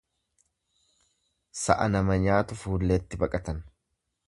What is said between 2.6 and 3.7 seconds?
fuulleetti baqatan.